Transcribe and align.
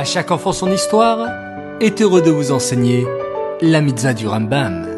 À 0.00 0.04
chaque 0.04 0.30
enfant 0.30 0.54
son 0.54 0.72
histoire 0.72 1.28
est 1.78 2.00
heureux 2.00 2.22
de 2.22 2.30
vous 2.30 2.52
enseigner 2.52 3.06
la 3.60 3.82
mitzvah 3.82 4.14
du 4.14 4.26
Rambam. 4.26 4.88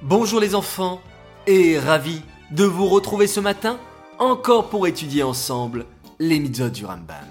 Bonjour 0.00 0.38
les 0.38 0.54
enfants 0.54 1.00
et 1.48 1.76
ravi 1.76 2.22
de 2.52 2.62
vous 2.62 2.86
retrouver 2.86 3.26
ce 3.26 3.40
matin 3.40 3.80
encore 4.20 4.68
pour 4.68 4.86
étudier 4.86 5.24
ensemble 5.24 5.86
les 6.20 6.38
mitzvahs 6.38 6.70
du 6.70 6.86
Rambam. 6.86 7.26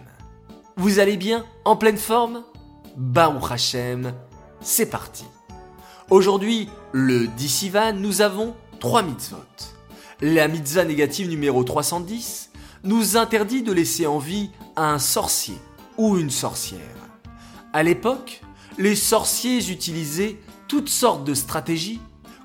Vous 0.76 1.00
allez 1.00 1.16
bien 1.16 1.46
En 1.64 1.78
pleine 1.78 1.96
forme? 1.96 2.44
Baruch 2.98 3.52
Hashem, 3.52 4.12
c'est 4.60 4.90
parti. 4.90 5.24
Aujourd'hui, 6.10 6.68
le 6.92 7.28
10 7.28 7.48
Sivan, 7.48 7.94
nous 7.94 8.22
avons 8.22 8.54
trois 8.82 9.02
mitzvot. 9.02 9.38
La 10.26 10.48
mitzvah 10.48 10.86
négative 10.86 11.28
numéro 11.28 11.66
310 11.66 12.52
nous 12.86 13.18
interdit 13.18 13.62
de 13.62 13.74
laisser 13.74 14.08
en 14.08 14.20
vie 14.20 14.52
un 14.78 14.98
sorcier 14.98 15.58
ou 15.98 16.18
une 16.18 16.30
sorcière. 16.30 16.80
À 17.74 17.84
l'époque, 17.84 18.40
les 18.78 18.96
sorciers 18.96 19.70
utilisaient 19.70 20.38
toutes 20.70 20.88
sortes 20.88 21.26
de 21.26 21.34
stratégies 21.34 22.00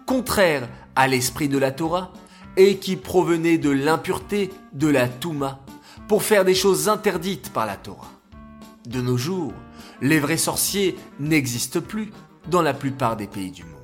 contraires 0.06 0.68
à 0.96 1.06
l'esprit 1.06 1.48
de 1.48 1.56
la 1.56 1.70
Torah 1.70 2.12
et 2.56 2.78
qui 2.78 2.96
provenaient 2.96 3.58
de 3.58 3.70
l'impureté 3.70 4.50
de 4.72 4.88
la 4.88 5.06
Touma 5.06 5.60
pour 6.08 6.24
faire 6.24 6.44
des 6.44 6.56
choses 6.56 6.88
interdites 6.88 7.52
par 7.52 7.64
la 7.64 7.76
Torah. 7.76 8.10
De 8.88 9.00
nos 9.00 9.16
jours, 9.16 9.52
les 10.02 10.18
vrais 10.18 10.36
sorciers 10.36 10.96
n'existent 11.20 11.80
plus 11.80 12.10
dans 12.50 12.62
la 12.62 12.74
plupart 12.74 13.16
des 13.16 13.28
pays 13.28 13.52
du 13.52 13.62
monde. 13.62 13.74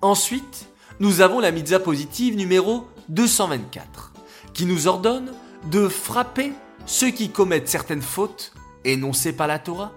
Ensuite, 0.00 0.71
nous 1.02 1.20
avons 1.20 1.40
la 1.40 1.50
mitzvah 1.50 1.80
positive 1.80 2.36
numéro 2.36 2.86
224, 3.08 4.12
qui 4.54 4.66
nous 4.66 4.86
ordonne 4.86 5.32
de 5.68 5.88
frapper 5.88 6.52
ceux 6.86 7.10
qui 7.10 7.30
commettent 7.30 7.68
certaines 7.68 8.02
fautes 8.02 8.54
énoncées 8.84 9.32
par 9.32 9.48
la 9.48 9.58
Torah. 9.58 9.90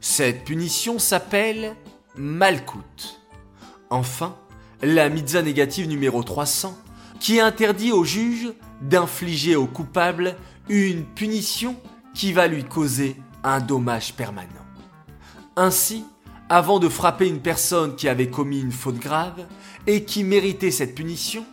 Cette 0.00 0.44
punition 0.44 0.98
s'appelle 0.98 1.76
Malkout. 2.16 3.20
Enfin, 3.90 4.34
la 4.82 5.08
mitzvah 5.08 5.42
négative 5.42 5.86
numéro 5.86 6.24
300, 6.24 6.76
qui 7.20 7.38
interdit 7.38 7.92
au 7.92 8.02
juge 8.02 8.52
d'infliger 8.82 9.54
au 9.54 9.66
coupable 9.66 10.34
une 10.68 11.04
punition 11.04 11.76
qui 12.12 12.32
va 12.32 12.48
lui 12.48 12.64
causer 12.64 13.14
un 13.44 13.60
dommage 13.60 14.14
permanent. 14.14 14.66
Ainsi, 15.54 16.04
avant 16.50 16.80
de 16.80 16.88
frapper 16.88 17.28
une 17.28 17.40
personne 17.40 17.94
qui 17.94 18.08
avait 18.08 18.28
commis 18.28 18.60
une 18.60 18.72
faute 18.72 18.98
grave 18.98 19.46
et 19.86 20.04
qui 20.04 20.24
méritait 20.24 20.72
cette 20.72 20.96
punition, 20.96 21.46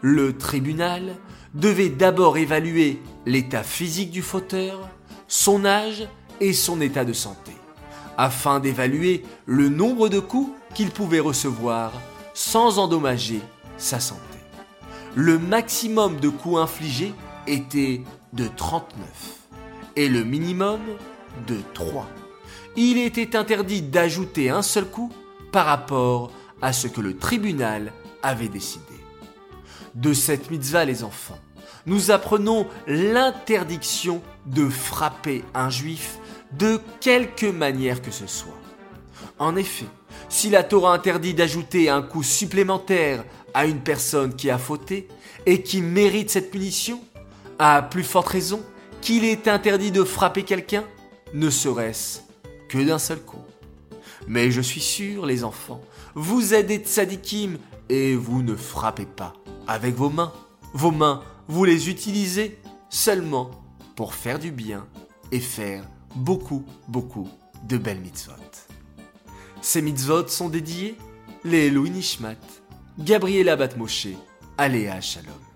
le 0.00 0.38
tribunal 0.38 1.16
devait 1.52 1.90
d'abord 1.90 2.38
évaluer 2.38 3.00
l'état 3.26 3.62
physique 3.62 4.10
du 4.10 4.22
fauteur, 4.22 4.88
son 5.28 5.66
âge 5.66 6.08
et 6.40 6.54
son 6.54 6.80
état 6.80 7.04
de 7.04 7.12
santé, 7.12 7.52
afin 8.16 8.58
d'évaluer 8.58 9.22
le 9.44 9.68
nombre 9.68 10.08
de 10.08 10.18
coups 10.18 10.50
qu'il 10.74 10.90
pouvait 10.90 11.20
recevoir 11.20 11.92
sans 12.32 12.78
endommager 12.78 13.42
sa 13.76 14.00
santé. 14.00 14.22
Le 15.14 15.38
maximum 15.38 16.20
de 16.20 16.30
coups 16.30 16.58
infligés 16.58 17.12
était 17.46 18.00
de 18.32 18.46
39 18.56 18.96
et 19.96 20.08
le 20.08 20.24
minimum 20.24 20.80
de 21.46 21.56
3. 21.74 22.08
Il 22.76 22.98
était 22.98 23.36
interdit 23.36 23.82
d'ajouter 23.82 24.50
un 24.50 24.62
seul 24.62 24.86
coup 24.86 25.12
par 25.52 25.66
rapport 25.66 26.30
à 26.62 26.72
ce 26.72 26.86
que 26.86 27.00
le 27.00 27.16
tribunal 27.16 27.92
avait 28.22 28.48
décidé. 28.48 28.84
De 29.94 30.12
cette 30.12 30.50
mitzvah, 30.50 30.84
les 30.84 31.02
enfants, 31.02 31.38
nous 31.86 32.10
apprenons 32.10 32.66
l'interdiction 32.86 34.22
de 34.46 34.68
frapper 34.68 35.44
un 35.54 35.70
juif 35.70 36.18
de 36.52 36.80
quelque 37.00 37.46
manière 37.46 38.02
que 38.02 38.10
ce 38.10 38.26
soit. 38.26 38.58
En 39.38 39.56
effet, 39.56 39.86
si 40.28 40.50
la 40.50 40.62
Torah 40.62 40.92
interdit 40.92 41.34
d'ajouter 41.34 41.88
un 41.88 42.02
coup 42.02 42.22
supplémentaire 42.22 43.24
à 43.54 43.66
une 43.66 43.80
personne 43.80 44.34
qui 44.34 44.50
a 44.50 44.58
fauté 44.58 45.08
et 45.46 45.62
qui 45.62 45.80
mérite 45.80 46.30
cette 46.30 46.50
punition, 46.50 47.00
à 47.58 47.82
plus 47.82 48.04
forte 48.04 48.28
raison 48.28 48.62
qu'il 49.00 49.24
est 49.24 49.48
interdit 49.48 49.90
de 49.90 50.04
frapper 50.04 50.42
quelqu'un 50.42 50.84
ne 51.34 51.50
serait-ce 51.50 52.27
que 52.68 52.78
d'un 52.78 52.98
seul 52.98 53.20
coup. 53.20 53.42
Mais 54.26 54.50
je 54.50 54.60
suis 54.60 54.80
sûr, 54.80 55.26
les 55.26 55.44
enfants, 55.44 55.80
vous 56.14 56.54
êtes 56.54 56.66
des 56.66 56.78
tzadikim 56.78 57.58
et 57.88 58.14
vous 58.14 58.42
ne 58.42 58.54
frappez 58.54 59.06
pas 59.06 59.32
avec 59.66 59.94
vos 59.94 60.10
mains. 60.10 60.32
Vos 60.74 60.90
mains, 60.90 61.22
vous 61.48 61.64
les 61.64 61.88
utilisez 61.88 62.58
seulement 62.90 63.50
pour 63.96 64.14
faire 64.14 64.38
du 64.38 64.50
bien 64.50 64.86
et 65.32 65.40
faire 65.40 65.84
beaucoup, 66.14 66.64
beaucoup 66.88 67.28
de 67.64 67.78
belles 67.78 68.00
mitzvot. 68.00 68.32
Ces 69.60 69.82
mitzvot 69.82 70.28
sont 70.28 70.48
dédiés 70.48 70.96
les 71.44 71.70
Louis 71.70 71.90
Nishmat, 71.90 72.36
Gabriela 72.98 73.56
Batmoshe, 73.56 74.08
Aléa 74.56 75.00
Shalom. 75.00 75.47